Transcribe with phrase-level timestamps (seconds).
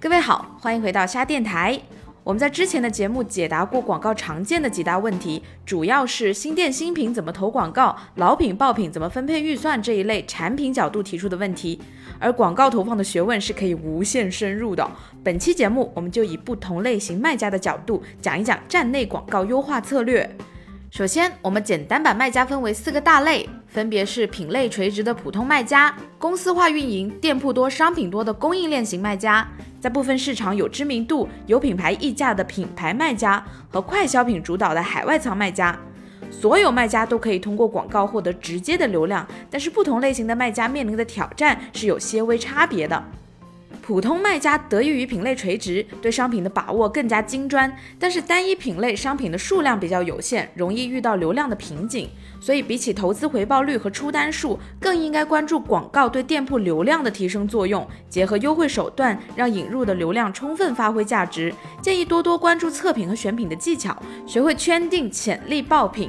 [0.00, 1.80] 各位好，欢迎回到虾电台。
[2.24, 11.80] 我们在之前的节目解答过广告常见的几大问题，主要是新店新品怎么投广告、老品爆品怎么分配预算这一类产品角度提出的问题。
[12.20, 14.88] 而广告投放的学问是可以无限深入的。
[15.24, 20.36] 本期节目我们就以不同类型卖家的角度讲一讲站内广告优化策略。
[20.92, 29.48] 首先，我们简单把卖家分为四个大类，分别是品类垂直的普通卖家、公司化运营、店铺多、商品多的供应链型卖家，
[29.80, 35.74] 在部分市场有知名度、有品牌溢价的品牌卖家和快消品主导的海外仓卖家。
[36.30, 43.02] 所有卖家都可以通过广告获得直接的流量，但是不同类型的卖家面临的挑战是有些微差别的。
[43.82, 52.08] 普通卖家得益于品类垂直，对商品的把握更加精专，但是单一品类商品的数量比较有限，容易遇到流量的瓶颈。
[52.40, 61.52] 所以比起投资回报率和出单数，更应该关注广告对店铺流量的提升作用，结合优惠手段，让引入的流量充分发挥价值。
[61.80, 66.08] 建议多多关注测评和选品的技巧，学会圈定潜力爆品。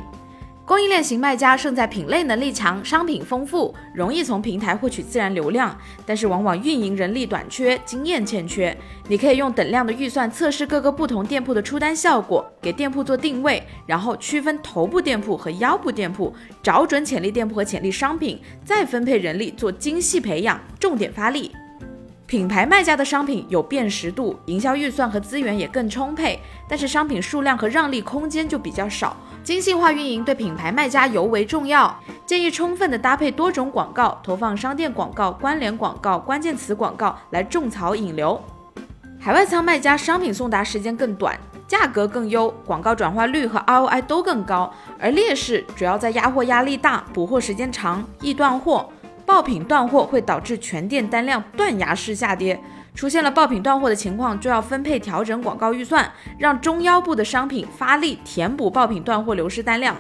[0.66, 8.76] 供应链型卖家胜在品类能力强、商品丰富，容易从平台获取自然流量，但是往往运营人力短缺、经验欠缺。
[9.10, 21.52] 你可以用等量的预算测试各个不同店铺的出单效果，给店铺做定位，然后区分头部店铺和腰部店铺，找准潜力店铺和潜力商品，再分配人力做精细培养，重点发力。
[22.34, 29.16] 品牌卖家的商品有辨识度，营销预算和资源也更充沛，但是商品数量和让利空间就比较少。
[29.44, 38.42] 精细化运营对品牌卖家尤为重要，建议充分的搭配多种广告，投放商店广告、关联广告、关键词广告来种草引流。
[39.20, 48.90] 海外仓卖家商品送达时间更短，价格更优，广告转化率和 ROI 都更高，而劣势主要在压货压力大、补货时间长、易断货。
[49.34, 52.62] 爆品断货会导致全店单量断崖式下跌，
[52.94, 56.08] 出现了爆品断货的情况，就要分配调整广告预算，
[56.38, 59.98] 让中腰部的商品发力填补爆品断货流失单量。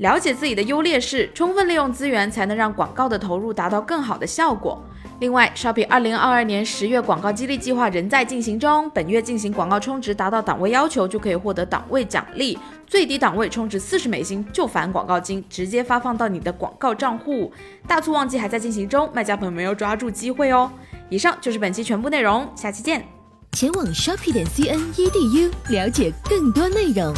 [0.00, 4.82] 了解自己的优劣势，充分利用资源，才能让广告的投入达到更好的效果。
[5.18, 17.52] 另外，Shopee 二零二二年十月广告激励计划仍在进行中，本月进行广告充值达到档位要求，就可以获得档位奖励，最低档位充值四十美金就返广告金，直接发放到你的广告账户。
[17.86, 20.72] 大促旺季还在进行中，卖家朋友们要抓住机会哦。
[21.10, 23.06] 以上就是本期全部内容，下期见。
[23.52, 27.12] 前往 shopping 点 cn edu 了解更多内容。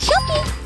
[0.00, 0.59] shopping。